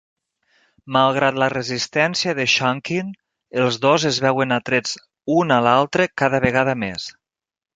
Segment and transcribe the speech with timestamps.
[0.95, 3.11] Malgrat la resistència de Shunkin,
[3.65, 4.97] els dos es veuen atrets
[5.37, 7.07] un a l'altre cada vegada més.